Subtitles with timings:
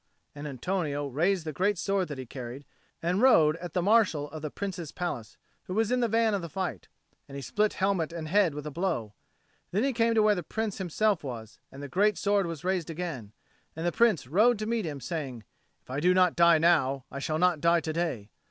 [0.33, 2.65] And Antonio raised the great sword that he carried,
[3.03, 6.41] and rode at the Marshal of the Prince's palace, who was in the van of
[6.41, 6.87] the fight,
[7.27, 9.13] and he split helmet and head with a blow.
[9.69, 12.89] Then he came to where the Prince himself was, and the great sword was raised
[12.89, 13.33] again,
[13.75, 15.43] and the Prince rode to meet him, saying,
[15.83, 18.31] "If I do not die now, I shall not die to day."